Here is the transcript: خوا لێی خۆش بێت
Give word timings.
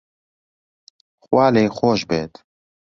خوا 1.23 1.45
لێی 1.53 1.69
خۆش 1.77 2.01
بێت 2.09 2.33